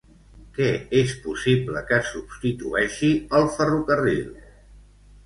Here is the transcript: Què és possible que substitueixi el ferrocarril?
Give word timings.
Què 0.53 0.69
és 0.99 1.11
possible 1.25 1.83
que 1.91 1.99
substitueixi 2.07 3.11
el 3.41 3.47
ferrocarril? 3.59 4.25